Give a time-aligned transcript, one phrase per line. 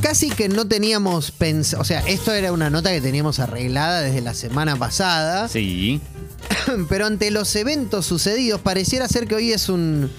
[0.00, 4.20] casi que no teníamos pensado, o sea, esto era una nota que teníamos arreglada desde
[4.20, 5.48] la semana pasada.
[5.48, 6.00] Sí.
[6.88, 10.10] Pero ante los eventos sucedidos, pareciera ser que hoy es un,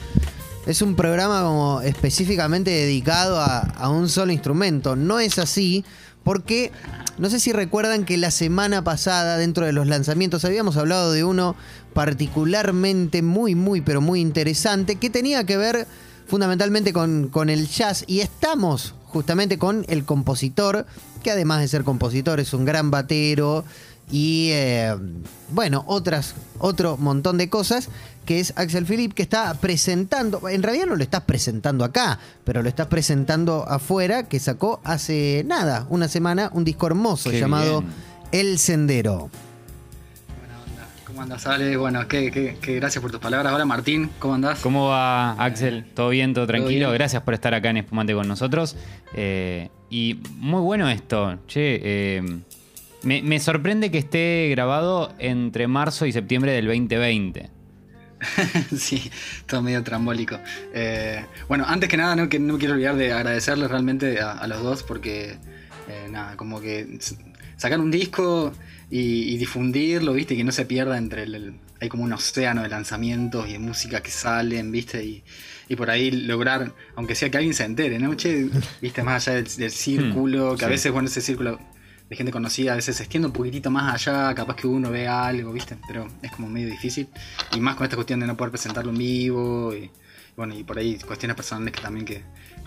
[0.66, 4.96] es un programa como específicamente dedicado a, a un solo instrumento.
[4.96, 5.84] No es así,
[6.24, 6.72] porque
[7.18, 11.24] no sé si recuerdan que la semana pasada, dentro de los lanzamientos, habíamos hablado de
[11.24, 11.56] uno
[11.94, 15.88] particularmente muy, muy, pero muy interesante, que tenía que ver
[16.28, 18.04] fundamentalmente con, con el jazz.
[18.08, 20.86] Y estamos justamente con el compositor,
[21.22, 23.64] que además de ser compositor es un gran batero
[24.12, 24.96] y eh,
[25.52, 27.90] bueno, otras, otro montón de cosas,
[28.26, 32.62] que es Axel Philip, que está presentando, en realidad no lo estás presentando acá, pero
[32.62, 37.82] lo estás presentando afuera, que sacó hace nada, una semana, un disco hermoso Qué llamado
[37.82, 37.94] bien.
[38.32, 39.30] El Sendero.
[41.14, 41.78] ¿Cómo andás, Ale?
[41.78, 43.54] Bueno, qué, qué- qué gracias por tus palabras.
[43.54, 44.60] Hola, Martín, ¿cómo andás?
[44.62, 45.86] ¿Cómo va, Axel?
[45.94, 46.34] ¿Todo bien?
[46.34, 46.88] ¿Todo tranquilo?
[46.88, 46.94] bien.
[46.94, 48.76] Gracias por estar acá en Espumante con nosotros.
[49.14, 51.38] Eh, y muy bueno esto.
[51.48, 52.24] Che, eh,
[53.04, 57.48] me, me sorprende que esté grabado entre marzo y septiembre del 2020.
[58.76, 59.12] sí,
[59.46, 60.40] todo medio trambólico.
[60.74, 64.48] Eh, bueno, antes que nada, no, que no quiero olvidar de agradecerles realmente a, a
[64.48, 65.38] los dos porque,
[66.10, 66.98] nada, como que
[67.58, 68.52] sacar un disco
[68.90, 72.62] y, y difundirlo, viste, que no se pierda entre el, el- Hay como un océano
[72.64, 75.24] de lanzamientos y de música que salen, viste, y,
[75.68, 78.14] y por ahí lograr, aunque sea que alguien se entere, ¿no?
[78.16, 78.50] Che,
[78.82, 80.72] viste, más allá del, del círculo, que a sí.
[80.74, 81.60] veces, bueno, ese círculo
[82.10, 85.08] de gente conocida a veces se extiende un poquitito más allá, capaz que uno ve
[85.08, 85.76] algo, ¿viste?
[85.88, 87.08] Pero es como medio difícil.
[87.56, 89.90] Y más con esta cuestión de no poder presentarlo en vivo y
[90.38, 92.24] bueno, y por ahí cuestiones personales que también que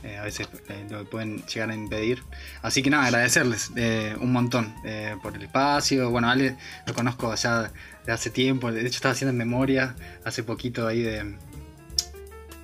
[0.07, 2.23] eh, a veces eh, lo pueden llegar a impedir.
[2.62, 4.75] Así que nada, agradecerles eh, un montón
[5.23, 6.11] por el espacio.
[6.11, 7.71] Bueno, Ale lo conozco ya
[8.07, 11.37] de hace tiempo, de hecho estaba haciendo en memoria hace poquito ahí de...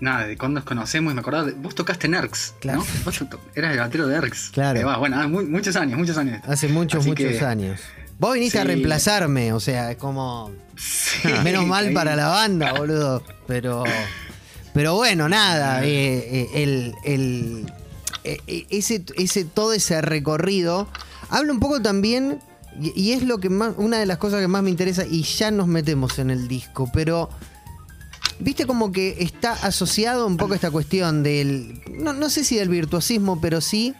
[0.01, 2.81] Nada, de cuando nos conocemos y me acordaba, de- vos tocaste en ERX, Claro.
[2.81, 2.87] ¿no?
[3.05, 3.23] Vos
[3.55, 4.51] eras el batero de ERX.
[4.51, 4.85] Claro.
[4.85, 6.41] Va, bueno, ah, mu- muchos años, muchos años.
[6.47, 7.81] Hace muchos, Así muchos que- años.
[8.19, 10.53] Vos viniste a reemplazarme, o sea, es como...
[10.77, 11.95] Sí, Menos mal ahí.
[11.95, 13.23] para la banda, boludo.
[13.47, 13.85] Pero,
[14.75, 15.85] pero bueno, nada.
[15.85, 15.89] eh,
[16.45, 17.73] eh, el, el-
[18.25, 20.89] eh, ese, ese, todo ese recorrido
[21.29, 22.39] habla un poco también,
[22.81, 25.23] y, y es lo que más, una de las cosas que más me interesa, y
[25.23, 27.29] ya nos metemos en el disco, pero
[28.39, 32.69] viste como que está asociado un poco esta cuestión del, no, no sé si del
[32.69, 33.95] virtuosismo, pero sí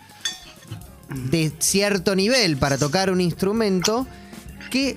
[1.31, 4.07] de cierto nivel para tocar un instrumento
[4.71, 4.97] que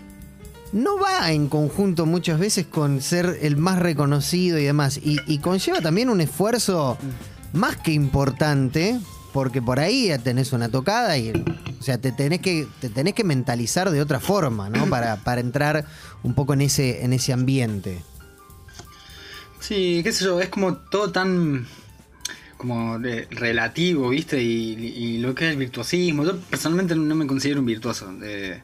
[0.76, 5.00] no va en conjunto muchas veces con ser el más reconocido y demás.
[5.02, 6.98] Y, y conlleva también un esfuerzo
[7.54, 9.00] más que importante,
[9.32, 11.32] porque por ahí ya tenés una tocada y.
[11.80, 14.86] O sea, te tenés que, te tenés que mentalizar de otra forma, ¿no?
[14.90, 15.86] Para, para entrar
[16.24, 18.04] un poco en ese, en ese ambiente.
[19.62, 21.66] Sí, qué sé yo, es como todo tan
[22.58, 24.44] como eh, relativo, ¿viste?
[24.44, 26.26] Y, y lo que es el virtuosismo.
[26.26, 28.12] Yo personalmente no me considero un virtuoso.
[28.24, 28.62] eh,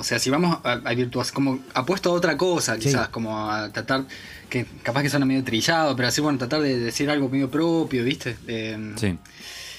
[0.00, 2.80] o sea, si vamos a, a virtuoso, como apuesto a otra cosa, Sí.
[2.88, 4.04] quizás, como a tratar,
[4.48, 8.02] que capaz que suena medio trillado, pero así, bueno, tratar de decir algo medio propio,
[8.04, 8.36] ¿viste?
[8.48, 9.16] Eh, Sí.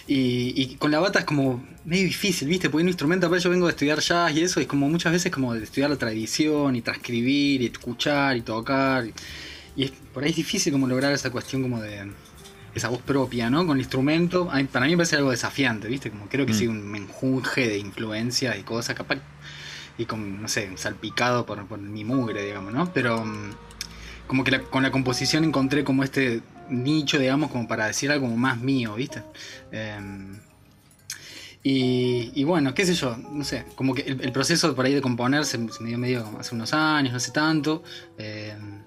[0.07, 2.69] y, y con la bata es como medio difícil, ¿viste?
[2.69, 5.31] Porque un instrumento, aparte yo vengo de estudiar jazz y eso, es como muchas veces
[5.31, 9.05] como de estudiar la tradición y transcribir y escuchar y tocar.
[9.05, 9.13] Y,
[9.75, 12.11] y es, por ahí es difícil como lograr esa cuestión como de
[12.75, 13.65] esa voz propia, ¿no?
[13.67, 14.47] Con el instrumento.
[14.51, 16.09] Ay, para mí me parece algo desafiante, ¿viste?
[16.09, 16.57] Como creo que Mm.
[16.57, 19.17] sí, un menjunje de influencias y cosas, capaz.
[19.97, 22.91] Y con, no sé, salpicado por, por mi mugre, digamos, ¿no?
[22.93, 23.51] Pero mm,
[24.27, 28.59] como que con la composición encontré como este nicho, digamos, como para decir algo más
[28.59, 29.23] mío, ¿viste?
[29.71, 30.39] Em,
[31.63, 35.01] y, y bueno, qué sé yo, no sé, como que el, proceso por ahí de
[35.01, 37.83] componer se, se me dio medio hace unos años, no hace tanto.
[38.17, 38.81] em,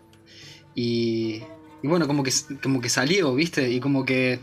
[0.74, 1.42] y,
[1.82, 2.32] y bueno, como que,
[2.62, 3.70] como que salió, ¿viste?
[3.70, 4.40] Y como que,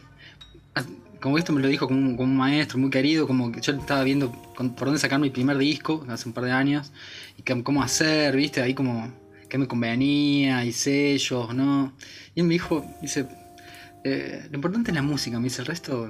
[1.21, 4.31] como esto me lo dijo como un, maestro muy querido, como que yo estaba viendo
[4.31, 6.91] por dónde sacar mi primer disco hace un par de años,
[7.37, 8.61] y cómo hacer, ¿viste?
[8.61, 9.13] Ahí como,
[9.47, 11.93] qué me convenía, y sellos, ¿no?
[12.33, 13.27] Y él me dijo, dice,
[14.03, 16.09] eh, lo importante es la música, me dice, el resto,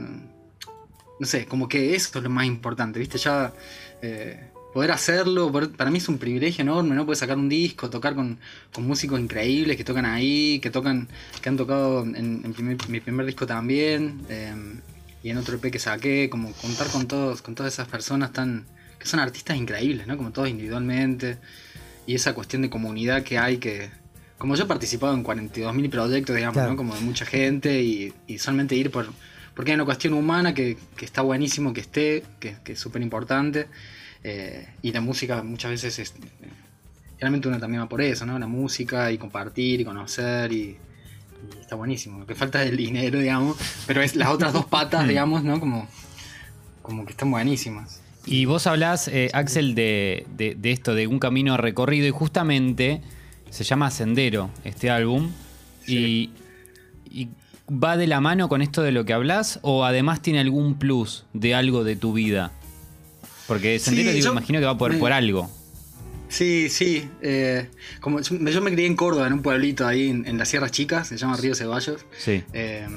[1.20, 3.18] no sé, como que eso es lo más importante, ¿viste?
[3.18, 3.54] Ya
[4.02, 7.06] eh, poder hacerlo, para mí es un privilegio enorme, ¿no?
[7.06, 8.40] Poder sacar un disco, tocar con,
[8.74, 11.10] con músicos increíbles que tocan ahí, que tocan,
[11.42, 14.54] que han tocado en, en primer- mi primer disco también, eh,
[15.24, 18.66] y en otro EP que saqué, como contar con todos, con todas esas personas tan,
[19.00, 20.18] que son artistas increíbles, ¿no?
[20.18, 21.38] Como todos individualmente,
[22.08, 23.90] y esa cuestión de comunidad que hay que,
[24.38, 26.72] como yo he participado en 42.000 proyectos, digamos, Claro.
[26.72, 26.78] ¿no?
[26.78, 29.08] Como de mucha gente y, y solamente ir por...
[29.54, 33.02] Porque hay una cuestión humana que, que está buenísimo que esté, que, que es súper
[33.02, 33.68] importante.
[34.24, 36.14] eh, y la música muchas veces es...
[37.18, 38.40] Generalmente uno también va por eso, ¿no?
[38.40, 40.78] La música y compartir y conocer y
[41.60, 42.20] está buenísimo.
[42.20, 43.58] Lo que falta es el dinero, digamos,
[43.88, 45.60] pero es las otras dos patas, digamos, ¿no?
[45.60, 45.88] Como,
[46.82, 48.02] como que están buenísimas.
[48.26, 53.02] Y vos hablás, eh, Axel, de, de- de esto, de un camino recorrido, y justamente
[53.50, 55.32] se llama Sendero, este álbum.
[55.88, 56.30] Y,
[57.10, 57.30] y
[57.72, 61.26] va de la mano con esto de lo que hablas, o además tiene algún plus
[61.34, 62.52] de algo de tu vida.
[63.48, 65.50] Porque Sendero, Sí, digo, imagino que va por, me- por algo.
[66.32, 67.10] Sí, sí.
[67.22, 67.68] eh,
[68.00, 70.72] como yo yo me crié en Córdoba, en un pueblito ahí en, en las Sierras
[70.72, 72.06] Chicas, se llama Río Ceballos.
[72.18, 72.44] Sí.
[72.54, 72.88] Eh,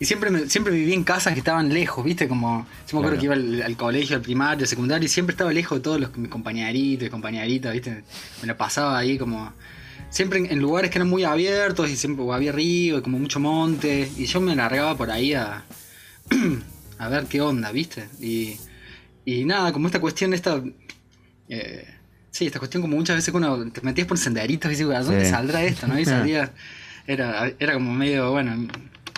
[0.00, 2.26] y siempre, me- siempre viví en casas que estaban lejos, ¿viste?
[2.26, 3.20] Como, yo me acuerdo Claro.
[3.20, 6.00] que iba al, al colegio, al primario, al secundario, y siempre estaba lejos de todos
[6.00, 8.02] los, mis compañeritos y compañeritas, ¿viste?
[8.40, 9.52] Me la pasaba ahí como...
[10.10, 13.40] Siempre en, en lugares que eran muy abiertos y siempre había río y como mucho
[13.40, 14.08] monte.
[14.16, 15.64] Y yo me largaba por ahí a,
[16.98, 18.08] a ver qué onda, ¿viste?
[18.20, 18.56] Y,
[19.24, 20.62] y nada, como esta cuestión, esta...
[21.48, 21.88] eh,
[22.34, 25.00] sí, esta cuestión como muchas veces que uno te metías por senderitos y dices, ¿a
[25.02, 25.30] dónde Sí.
[25.30, 25.86] saldrá esto?
[25.86, 25.98] ¿no?
[25.98, 26.04] Y.
[27.06, 28.66] Era, era como medio, bueno,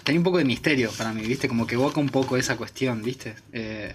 [0.03, 1.47] tenía un poco de misterio para mí, ¿viste?
[1.47, 3.37] Como que evoca un poco esa cuestión, ¿viste?
[3.53, 3.93] Eh,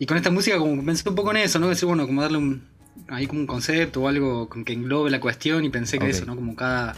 [0.00, 1.68] y con esta música como pensé un poco en eso, ¿no?
[1.68, 2.64] Decir, bueno, como darle un,
[3.06, 6.24] ahí como un concepto o algo con que englobe la cuestión y pensé que eso,
[6.26, 6.34] ¿no?
[6.34, 6.96] Como cada,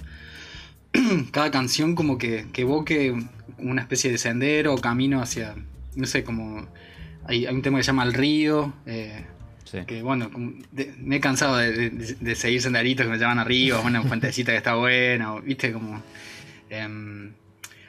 [1.33, 3.15] cada canción como que, que evoque
[3.59, 5.55] una especie de sendero o camino hacia,
[5.95, 6.67] no sé, como...
[7.29, 9.27] Hay, hay un tema que se llama El Río, eh,
[9.71, 9.79] sí.
[9.87, 10.31] que bueno,
[10.73, 14.53] de- me he cansado de, de- de seguir senderitos que me llaman arriba, una fuentecita
[14.53, 16.03] que está buena, o, viste, como...
[16.71, 17.33] em,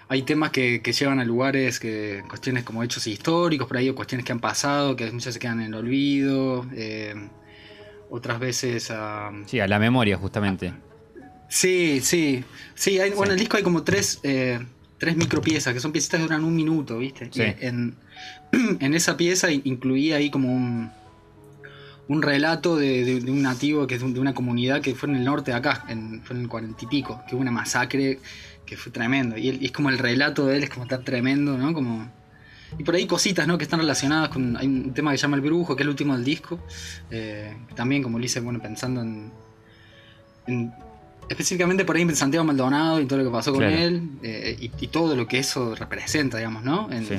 [0.09, 3.95] hay temas que, que llevan a lugares, que cuestiones como hechos históricos, por ahí, o
[3.95, 7.27] cuestiones que han pasado, que muchas se quedan en el olvido, em,
[8.09, 9.31] otras veces a...
[9.47, 10.71] Sí, a la memoria, justamente.
[11.49, 12.43] Sí, sí,
[12.73, 14.59] sí, hay- bueno, en el disco hay como tres, eh,
[14.97, 17.29] tres micropiezas, que son piecitas que duran un minuto, ¿viste?
[17.31, 17.41] Sí.
[17.41, 17.95] Y en,
[18.79, 20.89] en esa pieza in- incluía ahí como un,
[22.09, 25.15] un relato de, un nativo que es de un- de una comunidad que fue en
[25.17, 28.19] el norte de acá, en, fue en el cuarenta y pico, que hubo una masacre
[28.65, 29.37] que fue tremendo.
[29.37, 31.73] Y, es como el relato de él, es como tan tremendo, ¿no?
[31.73, 32.09] Como,
[32.77, 33.57] y por ahí cositas, ¿no?
[33.57, 34.57] Que están relacionadas con.
[34.57, 36.59] Hay un tema que se llama El Brujo, que es el último del disco.
[37.11, 39.31] eh, también, como lo hice, bueno, pensando en.
[40.47, 40.73] en-
[41.29, 43.75] específicamente por ahí en Santiago Maldonado y todo lo que pasó con Claro.
[43.75, 44.09] él.
[44.23, 46.91] eh, y, y todo lo que eso representa, digamos, ¿no?
[46.91, 47.15] En, Sí.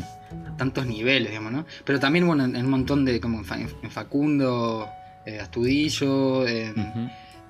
[0.59, 1.67] tantos niveles, digamos, ¿no?
[1.85, 3.21] Pero también, bueno, en, en un montón de.
[3.21, 4.89] como en, Fa- en Facundo,
[5.27, 6.75] eh, Astudillo, en,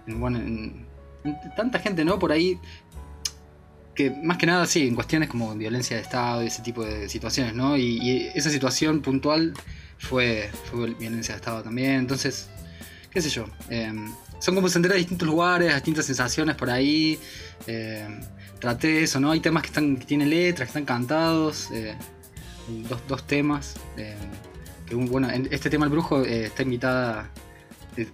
[0.06, 0.86] bueno, en-
[1.24, 2.18] en tanta gente, ¿no?
[2.18, 2.58] Por ahí
[3.94, 7.08] que más que nada sí, en cuestiones como violencia de Estado y ese tipo de
[7.08, 7.76] situaciones, ¿no?
[7.76, 9.54] Y, y esa situación puntual
[9.98, 12.48] fue, fue violencia de Estado también, entonces,
[13.10, 13.92] qué sé yo, eh,
[14.40, 17.18] son como senderos a distintos lugares, a distintas sensaciones por ahí,
[17.66, 18.06] eh,
[18.60, 19.30] traté eso, ¿no?
[19.32, 21.94] Hay temas que, están, que tienen letras, que están cantados, eh,
[22.88, 24.14] dos, dos temas, eh,
[24.86, 27.30] que un- bueno, en este tema El Brujo eh, está invitada...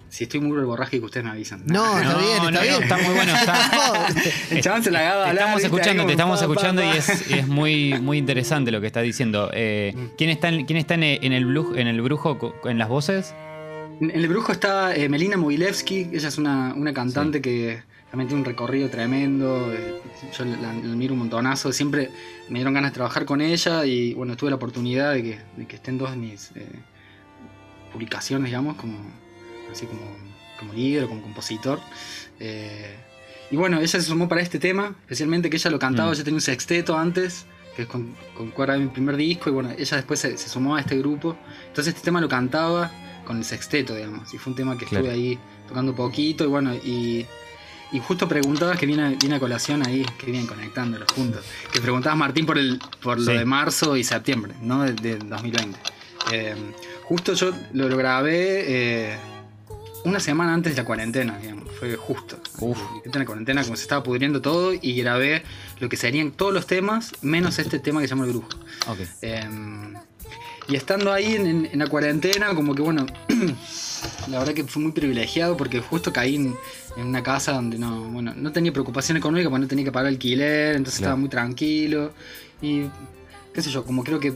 [0.09, 1.62] Si estoy muy borrágico, ustedes me avisan.
[1.67, 2.82] No, está No, bien, está no, bien.
[2.85, 4.06] está muy bueno, está-
[4.50, 6.82] El chabón se la acaba de Te hablar, estamos escuchando, te estamos pa, pa, escuchando
[6.82, 6.97] y pa.
[6.97, 9.50] es, y es muy, muy interesante lo que estás diciendo.
[9.53, 10.06] Eh, Mm.
[10.17, 13.35] ¿Quién está, en, quién está en, el, blu- en el brujo en las voces?
[14.00, 18.41] En El Brujo está eh, Melina Mogilevsky, ella es una, una cantante que también tiene
[18.43, 20.00] un recorrido tremendo, eh,
[20.37, 22.11] yo la, la admiro un montonazo, siempre
[22.49, 25.67] me dieron ganas de trabajar con ella y bueno, tuve la oportunidad de que, de
[25.67, 26.67] que estén dos de mis eh,
[27.93, 28.99] publicaciones, digamos, como,
[29.70, 30.02] así como,
[30.58, 31.81] como líder o como compositor.
[32.41, 32.96] Eh,
[33.50, 36.14] y bueno, ella se sumó para este tema, especialmente que ella lo cantaba, Mm.
[36.14, 37.46] yo tenía un sexteto antes,
[37.76, 40.49] que es con, con cuerda de mi primer disco, y bueno, ella después se, se
[40.49, 41.37] sumó a este grupo,
[41.69, 42.91] entonces este tema lo cantaba
[43.24, 45.06] con el sexteto, digamos, y fue un tema que Claro.
[45.06, 45.38] estuve ahí
[45.69, 47.26] tocando un poquito, y bueno, y,
[47.93, 52.19] y justo preguntabas que viene, viene a colación ahí, que vienen conectándolos juntos, que preguntabas
[52.19, 53.38] Martín por, el, por lo Sí.
[53.38, 54.82] de marzo y septiembre, ¿no?
[54.82, 55.78] De, de 2020.
[56.32, 56.54] Eh,
[57.04, 58.64] justo yo lo, lo grabé
[59.12, 59.16] eh,
[60.04, 62.38] una semana antes de la cuarentena, digamos, fue justo.
[62.60, 62.78] Uf.
[63.04, 65.43] En la cuarentena como se estaba pudriendo todo y grabé
[65.81, 68.48] lo que serían todos los temas, menos este tema que se llama El Brujo.
[68.88, 68.98] Ok.
[69.22, 69.48] Eh,
[70.69, 73.06] y estando ahí en, en- en la cuarentena, como que bueno,
[74.29, 76.55] la verdad que fue muy privilegiado porque justo caí en,
[76.97, 80.09] en una casa donde no, bueno, no tenía preocupación económica porque no tenía que pagar
[80.09, 81.11] alquiler, entonces Claro.
[81.11, 82.13] estaba muy tranquilo.
[82.63, 82.85] Y
[83.53, 84.35] qué sé yo, como creo que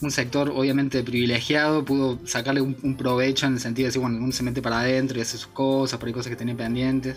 [0.00, 4.18] un sector obviamente privilegiado pudo sacarle un, un provecho en el sentido de decir, bueno,
[4.18, 7.16] uno se mete para adentro y hace sus cosas, por ahí cosas que tenía pendientes.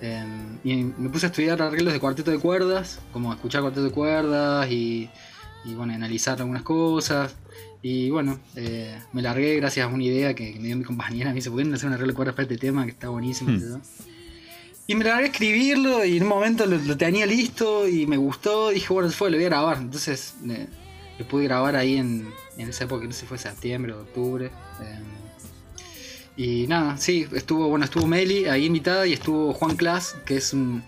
[0.00, 0.24] Eh,
[0.64, 4.70] y me puse a estudiar arreglos de cuarteto de cuerdas, como escuchar cuarteto de cuerdas
[4.70, 5.08] y,
[5.66, 7.34] y, bueno, analizar algunas cosas.
[7.82, 11.30] Y bueno, eh, me largué gracias a una idea que, que me dio mi compañera.
[11.30, 13.08] Me dice, ¿por qué no hacer un arreglo de cuerdas para este tema que está
[13.08, 13.50] buenísimo?
[13.50, 13.80] Hmm.
[14.86, 18.16] y me largué a escribirlo y en un momento lo, lo tenía listo y me
[18.16, 18.70] gustó.
[18.70, 19.78] Dije, bueno, fue, lo voy a grabar.
[19.78, 20.66] Entonces eh,
[21.18, 24.46] lo pude grabar ahí en, en esa época, no sé si fue septiembre o octubre.
[24.82, 25.00] eh,
[26.36, 30.52] y nada, sí, estuvo, bueno, estuvo Meli ahí invitada y estuvo Juan Clas, que es
[30.52, 30.82] un,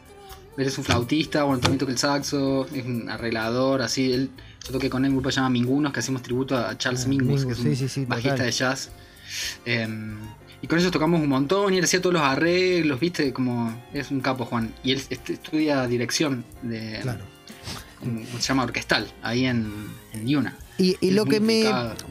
[0.59, 4.13] él es un flautista, bueno, también toca el saxo, es un arreglador, así.
[4.13, 4.31] Él,
[4.67, 7.05] yo toqué con él un grupo que se llama Mingunos, que hacemos tributo a Charles
[7.05, 8.47] Ah, Mingus, Mingus, que es un sí, sí, bajista total.
[8.47, 8.91] de jazz.
[9.65, 9.89] Eh,
[10.61, 14.11] y con ellos tocamos un montón y él hacía todos los arreglos, viste, como es
[14.11, 14.75] un capo Juan.
[14.83, 17.21] Y él est- estudia dirección de, Claro.
[18.01, 19.73] como se llama orquestal, ahí en,
[20.13, 20.57] en Yuna.
[20.81, 21.65] Y, lo que me.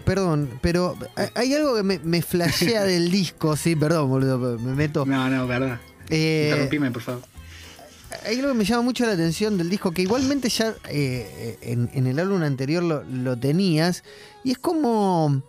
[0.05, 4.73] Perdón, pero hay- hay algo que me, me flashea del disco, sí, perdón, boludo, me
[4.73, 5.05] meto.
[5.05, 5.79] No, no, verdad.
[6.09, 7.21] Eh, Interrumpime, por favor.
[8.25, 11.89] Hay algo que me llama mucho la atención del disco, que igualmente ya eh, en,
[11.93, 14.03] en el álbum anterior lo, lo tenías,
[14.43, 15.41] y es como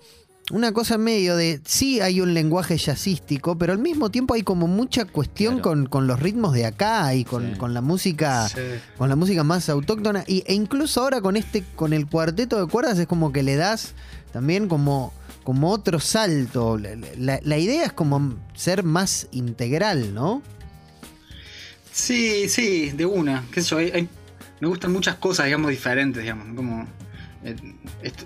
[0.50, 4.66] una cosa medio de, sí hay un lenguaje jazzístico, pero al mismo tiempo hay como
[4.66, 5.62] mucha cuestión Claro.
[5.70, 7.58] con, con los ritmos de acá y con, Sí.
[7.58, 8.60] con la música Sí.
[8.96, 12.66] con la música más autóctona y, e incluso ahora con este con el cuarteto de
[12.70, 13.92] cuerdas es como que le das
[14.32, 15.12] también como
[15.44, 20.40] como otro salto la, la- la idea es como ser más integral no
[21.92, 23.44] Sí, sí, de una.
[23.52, 24.08] Qué sé
[24.60, 26.54] me gustan muchas cosas, digamos, diferentes, digamos.
[26.56, 26.86] Como,
[27.44, 27.54] eh,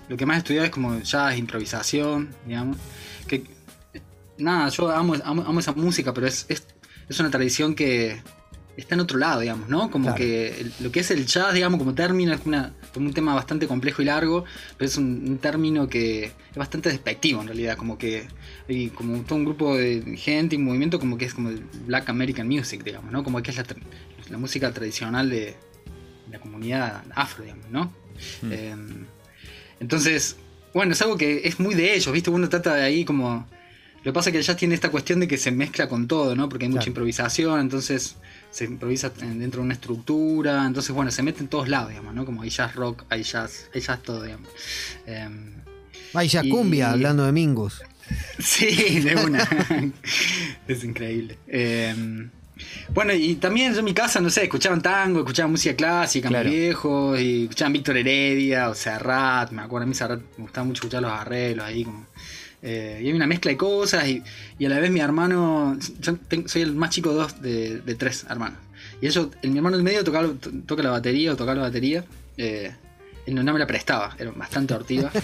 [0.09, 2.77] lo que más he estudiado es como jazz, improvisación, digamos.
[3.27, 3.43] Que,
[4.37, 6.65] nada, yo amo, amo, amo esa música, pero es, es,
[7.07, 8.21] es una tradición que
[8.75, 9.91] está en otro lado, digamos, ¿no?
[9.91, 10.17] Como Claro.
[10.17, 13.67] que lo que es el jazz, digamos, como término, es una- como un tema bastante
[13.67, 14.45] complejo y largo,
[14.77, 18.25] pero es un, un término que es bastante despectivo en realidad, como que
[18.67, 22.09] hay como todo un grupo de gente y movimiento como que es como el Black
[22.09, 23.23] American Music, digamos, ¿no?
[23.23, 23.65] Como que es la,
[24.29, 25.55] la música tradicional de
[26.31, 27.93] la comunidad afro, digamos, ¿no?
[28.41, 28.51] Mm.
[28.51, 28.75] Eh,
[29.79, 30.37] entonces,
[30.73, 32.29] bueno, es algo que es muy de ellos, ¿viste?
[32.29, 33.47] Uno trata de ahí como...
[33.97, 36.07] Lo que pasa es que el jazz tiene esta cuestión de que se mezcla con
[36.09, 36.49] todo, ¿no?
[36.49, 36.89] Porque hay mucha Claro.
[36.91, 38.17] improvisación, entonces
[38.53, 42.13] se improvisa en- dentro de una estructura, entonces bueno, se mete en todos lados, digamos,
[42.13, 42.23] ¿no?
[42.25, 44.49] Como hay jazz rock, hay jazz, hay jazz todo, digamos.
[45.07, 45.53] Em,
[46.13, 47.81] hay ya Y- cumbia hablando de Mingus
[48.39, 49.47] Sí, de una.
[50.67, 51.37] es increíble.
[51.47, 52.29] Eh,
[52.93, 56.49] bueno, y también yo en mi casa, no sé, escuchaban tango, escuchaban música clásica, Claro.
[56.49, 60.65] mis viejos, y escuchaban Víctor Heredia o Serrat, me acuerdo, a mí Serrat me gustaba
[60.67, 62.05] mucho escuchar los arreglos ahí, como...
[62.63, 64.23] eh, y hay una mezcla de cosas, y,
[64.57, 67.79] y a la vez mi hermano, yo tengo- soy el más chico de dos de,
[67.81, 68.57] de tres hermanos.
[69.01, 71.61] Y ellos, el, mi hermano del medio toca, to- toca la batería o tocaba la
[71.63, 72.03] batería.
[72.37, 72.71] eh,
[73.25, 75.09] él no, no me la prestaba, era bastante hortiva.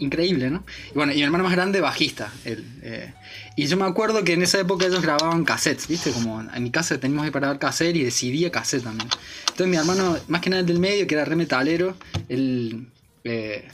[0.00, 0.64] Increíble, ¿no?
[0.90, 2.32] Y bueno, y mi hermano más grande, bajista.
[2.46, 3.12] él, eh,
[3.56, 6.12] y yo me acuerdo que en esa época ellos grababan cassettes, ¿viste?
[6.12, 9.10] Como en mi casa teníamos que ver cassette y decidía cassette también.
[9.40, 11.94] Entonces mi hermano, más que nada el del medio, que era re metalero,
[12.30, 12.86] él
[13.30, 13.68] eh,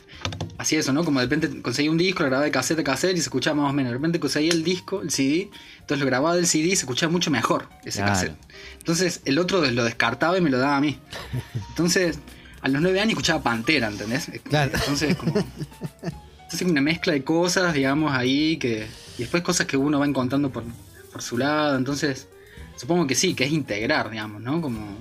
[0.59, 1.05] hacía eso, ¿no?
[1.05, 3.63] Como de repente conseguía un disco, lo grababa de cassette a cassette y se escuchaba
[3.63, 3.91] más o menos.
[3.93, 7.11] De repente conseguía el disco, el CD, entonces lo grababa del CD y se escuchaba
[7.13, 8.13] mucho mejor ese Claro.
[8.15, 8.37] cassette.
[8.79, 10.99] Entonces el otro lo descartaba y me lo daba a mí.
[11.71, 12.19] Entonces,
[12.61, 14.31] a los nueve años escuchaba Pantera, ¿entendés?
[14.45, 14.71] Claro.
[14.75, 15.35] Entonces, como.
[15.35, 18.87] Entonces, una mezcla de cosas, digamos, ahí, que.
[19.19, 20.63] Y después cosas que uno va encontrando por,
[21.11, 21.77] por su lado.
[21.77, 22.29] Entonces,
[22.77, 24.61] supongo que sí, que es integrar, digamos, ¿no?
[24.61, 24.97] Como.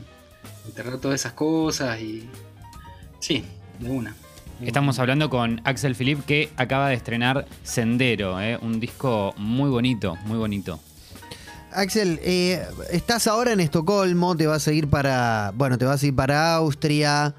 [0.68, 2.28] Integrar todas esas cosas y.
[3.20, 3.44] Sí,
[3.80, 4.16] de una.
[4.62, 8.58] Estamos hablando con Axel Philip que acaba de estrenar Sendero, ¿eh?
[8.62, 10.80] un disco muy bonito, muy bonito.
[11.72, 16.06] Axel, eh, estás ahora en Estocolmo, te vas a ir para, bueno, te vas a
[16.06, 17.34] ir para Austria.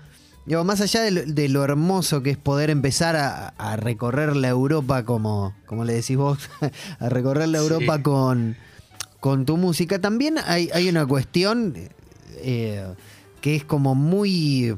[0.46, 4.34] Digo, más allá de lo, de lo hermoso que es poder empezar a, a recorrer
[4.34, 6.38] la Europa como, como le decís vos,
[6.98, 7.64] a recorrer la Sí.
[7.64, 8.56] Europa con,
[9.20, 11.74] con tu música, también hay, hay una cuestión
[12.38, 12.84] eh,
[13.40, 14.76] que es como muy...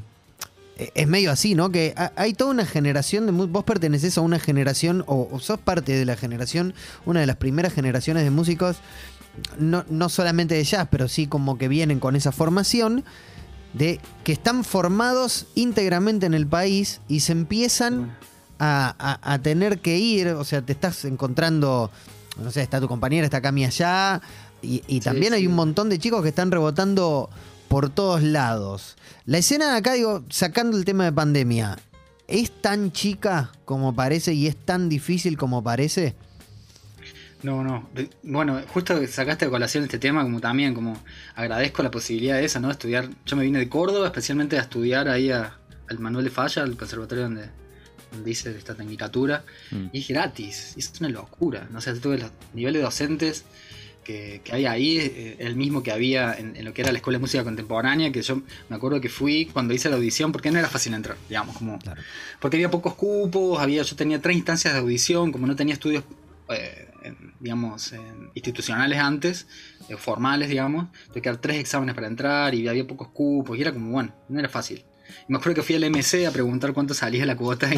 [0.77, 1.69] eh, Es medio así, ¿no?
[1.71, 3.31] Que ha- hay toda una generación de...
[3.31, 6.73] Vos perteneces a una generación, o, o sos parte de la generación,
[7.05, 8.77] una de las primeras generaciones de músicos
[9.59, 13.03] no, no solamente de jazz, pero sí como que vienen con esa formación,
[13.73, 18.15] de que están formados íntegramente en el país y se empiezan
[18.59, 21.91] a, a- a tener que ir, o sea, te estás encontrando,
[22.41, 24.21] no sé, está tu compañera, está Cami allá,
[24.61, 27.29] y, y Sí, también hay un montón de chicos que están rebotando
[27.67, 28.95] por todos lados.
[29.25, 31.77] La escena de acá, digo, sacando el tema de pandemia,
[32.27, 36.15] ¿es tan chica como parece y es tan difícil como parece?
[37.43, 37.89] No, no.
[37.93, 40.97] De- Bueno, justo sacaste a colación este tema, como también, como
[41.35, 42.71] agradezco la posibilidad de esa, ¿no?
[42.71, 43.09] Estudiar.
[43.25, 45.57] Yo me vine de Córdoba, especialmente a estudiar ahí a-
[45.87, 47.49] al Manuel de Falla, al conservatorio donde,
[48.11, 49.43] donde hice esta tecnicatura.
[49.69, 49.85] Mm.
[49.93, 51.67] Y es gratis, y es una locura.
[51.71, 53.43] No sé, tuve los niveles docentes
[54.05, 56.99] que, que hay ahí, eh, el mismo que había en, en lo que era la
[56.99, 60.51] Escuela de Música Contemporánea, que yo me acuerdo que fui cuando hice la audición, porque
[60.51, 62.01] no era fácil entrar, digamos, como Claro.
[62.39, 66.03] porque había pocos cupos, había, yo tenía tres instancias de audición, como no tenía estudios,
[66.49, 66.87] eh,
[67.39, 67.93] digamos,
[68.33, 69.47] institucionales antes,
[69.89, 73.61] eh, formales, digamos, tuve que dar tres exámenes para entrar y había pocos cupos, y
[73.61, 74.83] era como, bueno, no era fácil.
[75.27, 77.77] Y me acuerdo que fui al MC a preguntar cuánto salía la cuota y,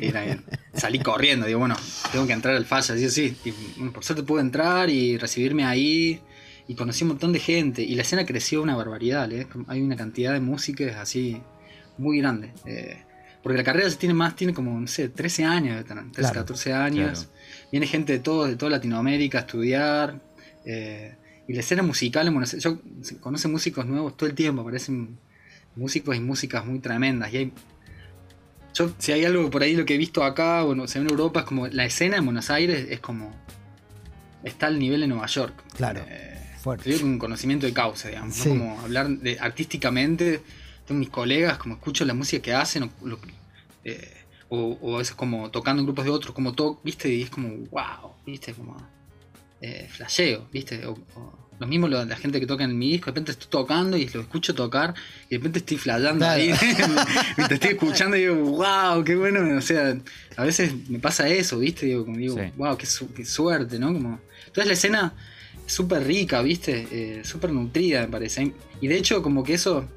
[0.00, 0.38] y era-
[0.74, 1.76] salí corriendo, digo, bueno,
[2.12, 3.36] tengo que entrar al falla, sí o sí.
[3.44, 6.20] Y bueno, por suerte pude entrar y recibirme ahí.
[6.68, 9.46] y conocí un montón de gente y la escena creció una barbaridad, ¿eh?
[9.66, 11.42] hay una cantidad de músicas así
[11.98, 12.52] muy grande.
[12.66, 13.02] eh,
[13.42, 17.24] porque la carrera tiene más, tiene como, no sé, 13 años, 13, Claro, 14 años.
[17.24, 17.32] claro.
[17.72, 20.20] Viene gente de todo, de toda Latinoamérica a estudiar.
[20.64, 21.16] eh,
[21.48, 22.78] y la escena musical en Buenos Aires, yo
[23.20, 25.18] conoce músicos nuevos todo el tiempo, aparecen
[25.76, 27.32] músicos y músicas muy tremendas.
[27.32, 27.52] Y hay,
[28.74, 31.10] yo, si hay algo por ahí lo que he visto acá, bueno, se ve en
[31.10, 33.34] Europa, es como la escena en Buenos Aires es como.
[34.44, 35.54] está al nivel de Nueva York.
[35.76, 36.04] Claro.
[36.08, 36.98] Eh, Fuerte.
[37.00, 38.34] con conocimiento de causa, digamos.
[38.34, 38.48] Sí.
[38.52, 38.58] ¿no?
[38.60, 40.40] Como hablar de, artísticamente.
[40.86, 43.18] Tengo mis colegas, como escucho la música que hacen, o, lo-
[43.84, 44.14] eh,
[44.48, 47.08] o, o es como tocando en grupos de otros, como todo, ¿viste?
[47.08, 48.52] Y es como, wow, ¿viste?
[48.52, 48.76] Como
[49.60, 50.84] eh, flasheo, ¿viste?
[50.86, 53.48] O, o lo mismo lo- la gente que toca en mi disco, de repente estoy
[53.48, 54.94] tocando y lo escucho tocar
[55.28, 56.40] y de repente estoy flayando Claro.
[56.40, 56.50] ahí.
[57.38, 59.56] y te estoy escuchando y digo, wow, qué bueno.
[59.56, 59.96] O sea,
[60.36, 61.86] a veces me pasa eso, ¿viste?
[61.86, 62.50] Digo, como digo, Sí.
[62.56, 63.92] wow, qué, su- qué suerte, ¿no?
[63.92, 65.14] Como, entonces la escena
[65.66, 66.86] es súper rica, ¿viste?
[66.90, 68.52] Eh, súper nutrida, me parece.
[68.80, 69.88] Y de hecho, como que eso.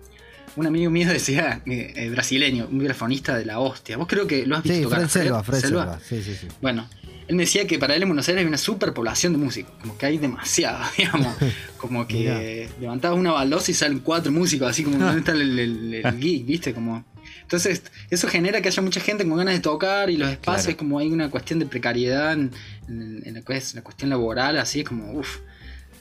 [0.57, 3.97] Un amigo mío decía, eh, eh, brasileño, un grafonista de la hostia.
[3.97, 4.99] Vos creo que lo has visto Sí, tocar.
[4.99, 5.83] Fred Selva, Fred Selva?
[5.83, 5.99] Selva.
[6.07, 6.47] Sí, sí, sí.
[6.61, 6.87] Bueno,
[7.27, 9.97] él me decía que para él en Buenos Aires hay una superpoblación de músicos, como
[9.97, 11.35] que hay demasiado, digamos.
[11.77, 15.93] Como que levantabas una baldosa y salen cuatro músicos, así como ¿dónde está el, el,
[15.93, 16.73] el geek, ¿viste?
[16.73, 17.05] Como.
[17.43, 20.77] Entonces, eso genera que haya mucha gente con ganas de tocar y los espacios, Claro.
[20.77, 22.51] como hay una cuestión de precariedad en,
[22.87, 25.37] en- en que es la cuestión laboral, así es como, uff,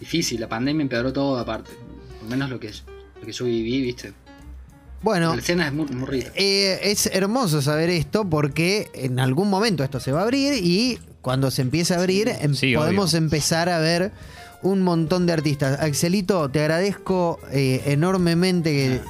[0.00, 0.40] difícil.
[0.40, 1.70] La pandemia empeoró todo aparte,
[2.18, 2.70] por lo menos lo que,
[3.20, 4.14] lo que yo viví, ¿viste?
[5.02, 6.24] Bueno, La escena es muy, muy.
[6.34, 10.98] Eh, es hermoso saber esto porque en algún momento esto se va a abrir y
[11.24, 13.18] cuando se empiece a abrir em- Sí, podemos obvio.
[13.24, 14.12] empezar a ver
[14.62, 15.80] un montón de artistas.
[15.80, 19.00] Axelito, te agradezco eh, enormemente que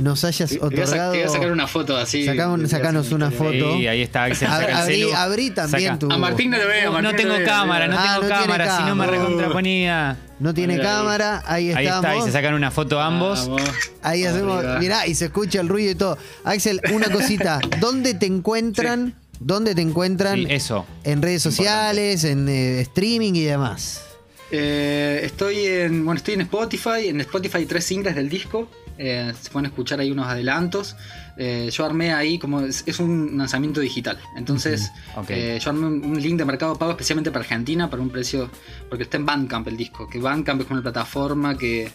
[0.00, 1.12] nos hayas otorgado.
[1.12, 2.24] te voy a sacar una foto así.
[2.24, 3.76] Sacanos una foto.
[3.76, 4.48] Sí, ahí está Axel.
[4.48, 4.82] Saca
[5.22, 5.98] abrí, también Saca.
[5.98, 6.10] tu.
[6.12, 8.76] A Martín no lo veo, No, Martín no tengo cámara, no Ah, tengo no cámara,
[8.78, 10.16] si no me recontraponía.
[10.40, 10.96] No tiene Mira ahí.
[10.96, 12.04] cámara, ahí Ahí estamos.
[12.10, 13.46] está, y se sacan una foto ambos.
[13.48, 13.62] Vamos.
[14.02, 14.78] Ahí hacemos, Arriba.
[14.80, 16.18] mirá, y se escucha el ruido y todo.
[16.44, 19.14] Axel, una cosita, ¿dónde te encuentran?
[19.40, 20.36] ¿Dónde te encuentran?
[20.36, 20.86] Sí, eso.
[21.04, 24.04] En redes sociales, en eh, streaming y demás.
[24.50, 29.32] Eh, estoy en bueno estoy en Spotify en Spotify hay tres singles del disco eh,
[29.40, 30.94] se pueden escuchar ahí unos adelantos
[31.36, 34.92] Eh, yo armé ahí como es, es un lanzamiento digital entonces
[35.28, 38.48] eh, yo armé un, un link de mercado pago especialmente para Argentina para un precio
[38.88, 41.90] porque está en Bandcamp el disco que Bandcamp es como una plataforma que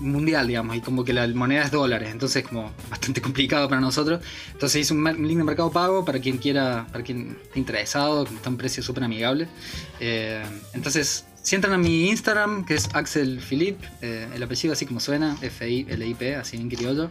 [0.00, 4.20] mundial, digamos, y como que la moneda es dólares, entonces como bastante complicado para nosotros.
[4.52, 8.34] Entonces hice un, link de mercado pago para quien quiera, para quien esté interesado, que
[8.34, 9.48] está a un precio súper amigable.
[10.00, 14.84] Eh, entonces, si entran a mi Instagram, que es Axel Philip, eh, el apellido así
[14.84, 17.10] como suena, F-I-L-I-P, así en criollo,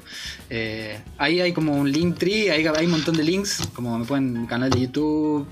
[0.49, 4.05] eh, ahí hay como un link tree, ahí hay un montón de links, como me
[4.05, 5.47] pueden canal de YouTube.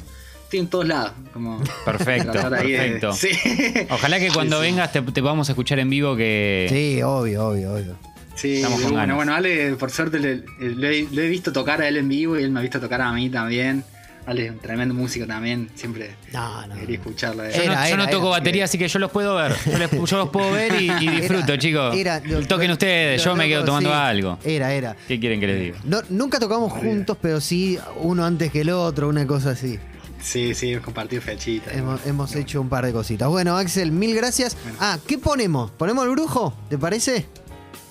[0.47, 1.11] Estoy en todos lados.
[1.33, 3.11] Como Perfecto, de- perfecto.
[3.13, 3.29] sí.
[3.89, 4.71] Ojalá que cuando Sí, sí.
[4.71, 6.67] vengas te, te podamos escuchar en vivo que...
[6.69, 7.95] Sí, obvio, obvio, obvio.
[8.35, 9.15] Sí, Estamos con ganas.
[9.17, 12.39] bueno, Ale, por suerte le, le he, le he visto tocar a él en vivo
[12.39, 13.83] y él me ha visto tocar a mí también.
[14.25, 16.75] Ale es un tremendo músico también, siempre No, no.
[16.75, 17.49] quería escucharla.
[17.49, 18.37] Yo, no, Era, yo no era, toco era.
[18.39, 19.53] batería, así que yo los puedo ver.
[19.69, 21.95] Yo, les- yo los puedo ver y, y disfruto, Era- chicos.
[21.95, 23.95] era- lo- Toquen lo- ustedes, lo yo me quedo tomando sí.
[23.97, 24.37] algo.
[24.45, 24.95] Era, era.
[25.07, 25.77] ¿Qué quieren que les diga?
[25.85, 29.79] No, nunca tocamos juntos, pero sí uno antes que el otro, una cosa así.
[30.21, 31.73] Sí, sí, hemos compartido fechitas.
[31.75, 33.27] Hemos, hemos hecho un par de cositas.
[33.29, 34.57] Bueno, Axel, mil gracias.
[34.79, 35.71] Ah, ¿qué ponemos?
[35.71, 36.53] ¿Ponemos el brujo?
[36.69, 37.25] ¿Te parece?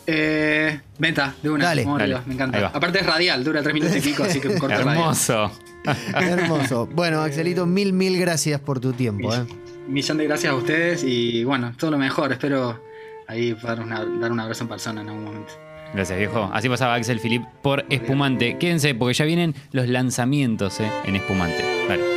[0.08, 1.64] Eh, venta, de una.
[1.64, 1.84] Dale.
[1.84, 2.18] Dale.
[2.26, 2.68] me encanta.
[2.68, 4.98] Aparte es radial, dura tres minutos y pico, así que un corte radial.
[4.98, 5.50] Hermoso.
[6.14, 6.86] Hermoso.
[6.92, 9.34] Bueno, Axelito, mil, mil gracias por tu tiempo.
[9.34, 9.46] ¿eh?
[9.88, 12.32] Millón de gracias a ustedes y bueno, todo lo mejor.
[12.32, 12.80] Espero
[13.28, 15.52] ahí poder una- dar un abrazo en persona en algún momento.
[15.94, 16.50] Gracias, viejo.
[16.52, 18.58] Así pasaba Axel Philip por Espumante.
[18.58, 21.64] Quédense, porque ya vienen los lanzamientos eh, en Espumante.
[21.88, 22.15] Dale.